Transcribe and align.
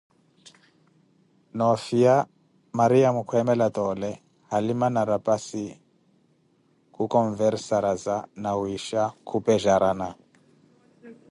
No'fiya 1.59 2.15
Mariamo 2.77 3.21
kwemela 3.29 3.67
tole, 3.77 4.11
halima 4.51 4.87
na 4.93 5.01
raphassi 5.09 5.65
kukhonversaraza 6.95 8.15
nawisha 8.43 9.03
khupejarana 9.27 10.07